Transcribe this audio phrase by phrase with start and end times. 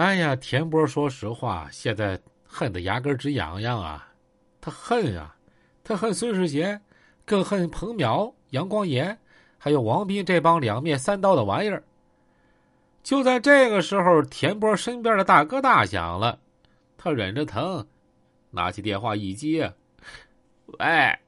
[0.00, 4.10] 哎呀，田波，说实话，现在恨得牙根直痒痒啊！
[4.58, 5.36] 他恨啊，
[5.84, 6.80] 他恨孙世贤，
[7.26, 9.18] 更恨彭淼、杨光炎，
[9.58, 11.84] 还有王斌这帮两面三刀的玩意儿。
[13.02, 16.38] 就在这个时候，田波身边的大哥大响了，
[16.96, 17.86] 他忍着疼，
[18.52, 19.70] 拿起电话一接，
[20.78, 21.18] 喂，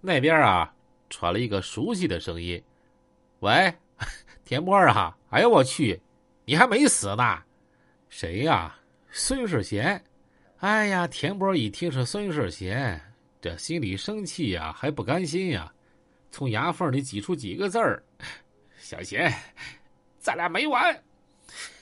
[0.00, 0.74] 那边啊
[1.08, 2.60] 传了一个熟悉的声音，
[3.38, 3.72] 喂，
[4.44, 6.02] 田波啊，哎呀我去，
[6.46, 7.44] 你还没死呢？
[8.08, 8.74] 谁呀？
[9.10, 10.02] 孙世贤。
[10.58, 13.00] 哎呀，田波一听是孙世贤，
[13.40, 15.72] 这心里生气呀，还不甘心呀，
[16.30, 18.02] 从牙缝里挤出几个字儿
[18.76, 19.32] ：“小贤，
[20.18, 21.02] 咱俩没完。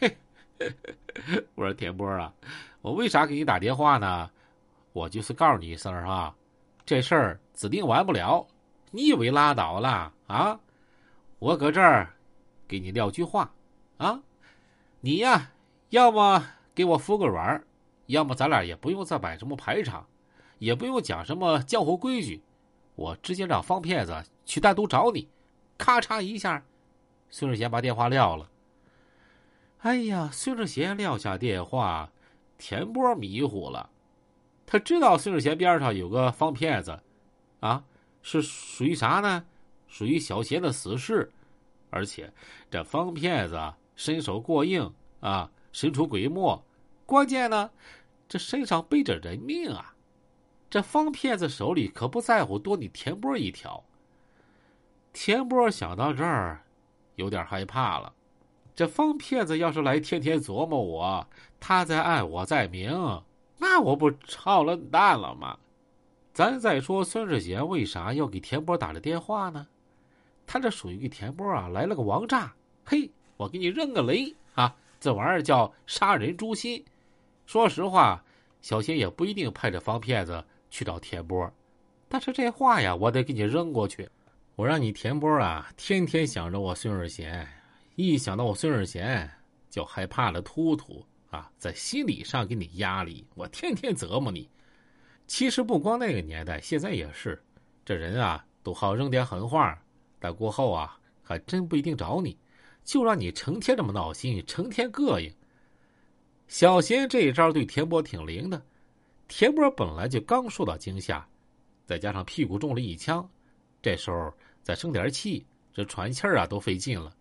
[1.54, 2.32] ”我说田波啊，
[2.82, 4.30] 我为啥给你打电话呢？
[4.92, 6.34] 我就是告诉你一声啊，
[6.84, 8.46] 这事儿指定完不了。
[8.90, 10.58] 你以为拉倒了啊？
[11.38, 12.14] 我搁这儿
[12.68, 13.50] 给你撂句话
[13.96, 14.20] 啊，
[15.00, 15.50] 你呀，
[15.90, 17.64] 要么给我服个软
[18.06, 20.06] 要么咱俩也不用再摆什么排场，
[20.58, 22.42] 也不用讲什么江湖规矩，
[22.94, 25.28] 我直接让方骗子去单独找你。
[25.78, 26.64] 咔嚓一下，
[27.30, 28.50] 孙世贤把电话撂了。
[29.78, 32.10] 哎呀，孙世贤撂下电话，
[32.58, 33.90] 田波迷糊了。
[34.64, 37.00] 他知道孙世贤边上有个方骗子，
[37.60, 37.84] 啊，
[38.22, 39.44] 是属于啥呢？
[39.88, 41.32] 属于小贤的死士，
[41.90, 42.32] 而且
[42.70, 46.64] 这方骗子身手过硬啊，神出鬼没。
[47.04, 47.70] 关键呢，
[48.26, 49.94] 这身上背着人命啊！
[50.70, 53.84] 这方骗子手里可不在乎多你田波一条。
[55.12, 56.62] 田波想到这儿，
[57.16, 58.10] 有点害怕了。
[58.74, 61.26] 这方骗子要是来天天琢磨我，
[61.60, 62.90] 他在暗我在明，
[63.58, 65.58] 那我不操了蛋了吗？
[66.32, 69.66] 咱再说孙世贤为啥要给田波打这电话呢？
[70.46, 74.34] 他这属于给田波啊来了个王炸，嘿，我给你扔个雷！
[74.98, 76.84] 这玩意儿叫杀人诛心。
[77.46, 78.24] 说实话，
[78.60, 81.50] 小贤也不一定派这方骗子去找田波，
[82.08, 84.08] 但是这话呀，我得给你扔过去。
[84.56, 87.46] 我让你田波啊，天天想着我孙世贤。
[87.94, 89.30] 一想到我孙世贤，
[89.70, 94.48] 就害怕了，突突啊，在心理上给你压力，我天天折磨你。
[95.26, 97.42] 其实不光那个年代，现在也是，
[97.84, 99.78] 这人啊都好扔点狠话，
[100.18, 102.36] 但过后啊还真不一定找你，
[102.86, 105.30] 就让你成天这么闹心，成天膈应。
[106.46, 108.64] 小贤这一招对田波挺灵的，
[109.26, 111.28] 田波本来就刚受到惊吓，
[111.84, 113.28] 再加上屁股中了一枪，
[113.82, 114.32] 这时候
[114.62, 117.12] 再生点气，这喘气儿啊都费劲了。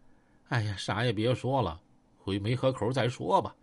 [0.50, 1.82] 哎呀，啥也别说了，
[2.16, 3.56] 回梅河口再说吧。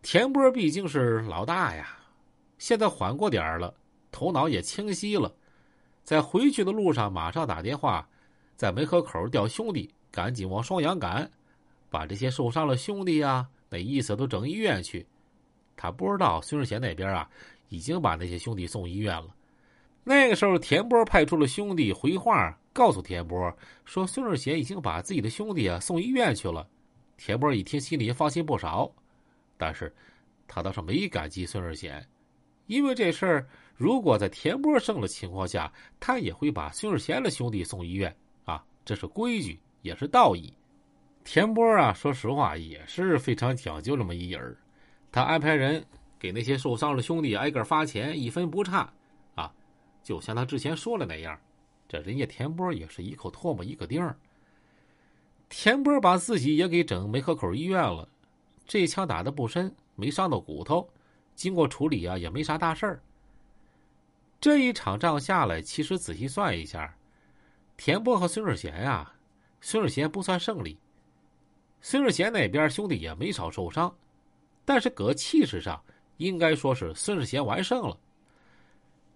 [0.00, 1.98] 田波毕竟是老大呀，
[2.56, 3.74] 现在缓过点了，
[4.10, 5.30] 头脑也清晰了，
[6.02, 8.08] 在回去的路上马上打电话，
[8.56, 11.30] 在梅河口调兄弟，赶紧往双阳赶，
[11.88, 15.06] 把这些受伤的兄弟呀，那意思都整医院去。
[15.76, 17.28] 他不知道孙世贤那边啊，
[17.68, 19.34] 已经把那些兄弟送医院了。
[20.04, 22.56] 那个时候，田波派出了兄弟回话。
[22.72, 23.52] 告诉田波
[23.84, 26.66] 说，孙世贤已经把自己的兄弟啊送医院去了。
[27.16, 28.88] 田波一听，心里放心不少，
[29.58, 29.92] 但是
[30.46, 32.06] 他倒是没感激孙世贤，
[32.66, 40.52] 因为这事儿如果在田波胜的情况下，他也会把孙世贤的兄弟送医院啊，这是规矩，也是道义。
[41.24, 44.56] 田波啊，说实话也是非常讲究这么一人
[45.12, 45.84] 他安排人
[46.18, 48.92] 给那些受伤的兄弟挨个发钱，一分不差
[49.34, 49.52] 啊，
[50.02, 51.38] 就像他之前说的那样。
[51.88, 54.16] 这人家田波也是一口唾沫一个钉儿。
[55.48, 58.08] 田波把自己也给整梅河口医院了，
[58.64, 60.88] 这枪打的不深，没伤到骨头，
[61.34, 63.02] 经过处理啊也没啥大事儿。
[64.40, 66.96] 这一场仗下来，其实仔细算一下，
[67.76, 69.12] 田波和孙世贤呀，
[69.60, 70.78] 孙世贤不算胜利，
[71.80, 73.94] 孙世贤那边兄弟也没少受伤，
[74.64, 75.80] 但是搁气势上，
[76.16, 77.96] 应该说是孙世贤完胜了。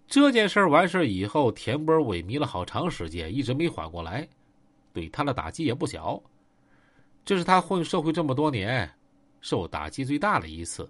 [0.07, 4.27] 这件事完事以后，田波萎靡了好长时间，一直没缓过来，
[4.93, 6.21] 对他的打击也不小。
[7.23, 8.87] 这是他混社会这么多年
[9.41, 10.87] 受打击最大的一次。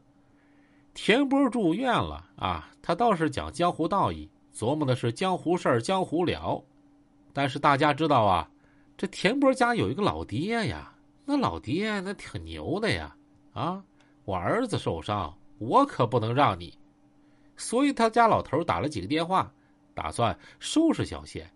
[0.93, 6.61] 田波住院了啊，他倒是讲江湖道义，琢磨的是江湖事江湖了。
[7.31, 8.49] 但是大家知道啊，
[8.97, 10.93] 这田波家有一个老爹呀，
[11.25, 13.15] 那老爹那挺牛的呀
[13.53, 13.83] 啊！
[14.23, 16.77] 我儿子受伤，我可不能让你。
[17.57, 19.51] 所以他家老头打了几个电话，
[19.93, 21.49] 打算收拾小贤。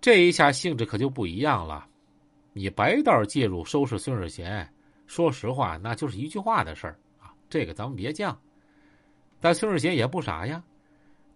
[0.00, 1.86] 这一下性质可就不一样了，
[2.52, 4.68] 你白道介入收拾孙世贤，
[5.06, 7.32] 说实话那就是一句话的事儿啊。
[7.48, 8.34] 这个咱们别犟。
[9.40, 10.62] 但孙世贤也不傻呀，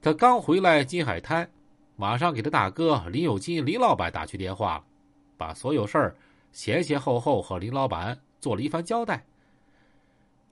[0.02, 1.48] 他刚回来金海滩，
[2.00, 4.84] 马上给他大哥林有金林老板打去电话了，
[5.36, 6.16] 把所有事儿
[6.50, 9.22] 前前后后和林老板做了一番交代。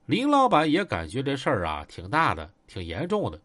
[0.05, 3.41] 林老板也感觉这事儿啊挺大的、挺严重的，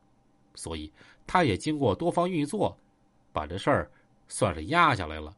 [0.55, 0.93] 所以
[1.27, 2.77] 他也经过多方运作，
[3.33, 3.91] 把这事儿
[4.29, 5.35] 算是压下来了。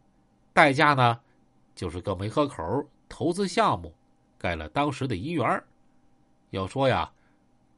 [0.53, 1.21] 代价呢，
[1.77, 3.95] 就是个梅河口投资项目，
[4.37, 5.63] 盖了当时的医院。
[6.51, 7.09] 要说呀，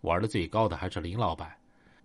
[0.01, 1.55] 玩的最高的还是林老板，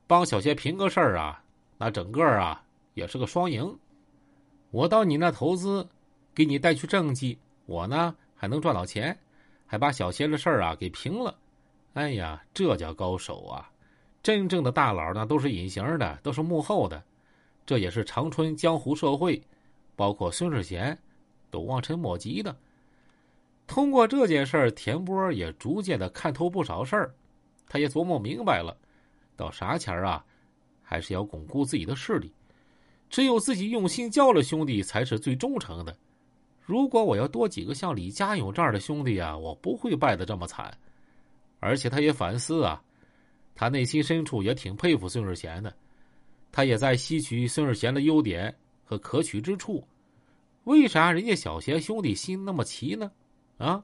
[0.06, 1.42] 帮小谢平个事儿啊，
[1.78, 2.62] 那整个啊
[2.94, 3.78] 也是个双赢。
[4.72, 5.88] 我到你那投资，
[6.34, 9.18] 给你带去政绩，我呢还能赚到钱。
[9.66, 11.36] 还把小仙的事儿啊给平了，
[11.94, 13.72] 哎呀，这叫高手啊！
[14.22, 17.04] 真正的大佬呢都是隐形的，都是幕后的，
[17.66, 19.42] 这也是长春江湖社会，
[19.96, 20.96] 包括孙世贤，
[21.50, 22.56] 都望尘莫及的。
[23.66, 27.16] 通过这件事儿，田波也逐渐的看透不少事儿，
[27.68, 28.78] 他也琢磨明白了，
[29.36, 30.24] 到啥前啊，
[30.84, 32.32] 还是要巩固自己的势力，
[33.14, 35.96] 只有自己用心教了兄弟，才是最忠诚的。
[36.60, 40.76] 如果我要多几个像李家勇这样的兄弟啊，我不会败得这么惨。
[41.60, 42.84] 而且他也反思啊，
[43.54, 45.72] 他内心深处也挺佩服孙世贤的，
[46.52, 48.52] 他也在吸取孙世贤的优点
[48.84, 49.88] 和可取之处。
[50.64, 53.12] 为啥人家小贤兄弟心那么齐呢？
[53.60, 53.84] 啊，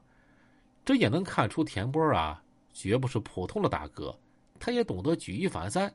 [0.84, 2.42] 这也能看出田波啊，
[2.74, 4.18] 绝不是普通的大哥，
[4.60, 5.94] 他也懂得举一反三。